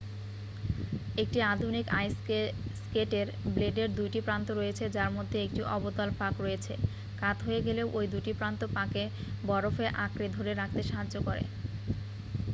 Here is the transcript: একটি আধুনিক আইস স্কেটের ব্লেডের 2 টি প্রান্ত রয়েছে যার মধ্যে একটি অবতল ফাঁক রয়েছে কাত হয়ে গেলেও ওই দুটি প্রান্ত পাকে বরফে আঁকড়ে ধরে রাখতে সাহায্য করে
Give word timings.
একটি 1.17 1.39
আধুনিক 1.51 1.85
আইস 1.93 2.13
স্কেটের 2.79 3.27
ব্লেডের 3.47 3.89
2 3.97 4.13
টি 4.13 4.19
প্রান্ত 4.21 4.47
রয়েছে 4.51 4.83
যার 4.95 5.09
মধ্যে 5.17 5.37
একটি 5.41 5.61
অবতল 5.75 6.09
ফাঁক 6.17 6.35
রয়েছে 6.39 6.73
কাত 7.17 7.37
হয়ে 7.45 7.61
গেলেও 7.67 7.87
ওই 7.97 8.05
দুটি 8.13 8.31
প্রান্ত 8.39 8.61
পাকে 8.75 9.03
বরফে 9.43 9.85
আঁকড়ে 10.03 10.27
ধরে 10.37 10.51
রাখতে 10.53 10.81
সাহায্য 10.83 11.15
করে 11.27 11.43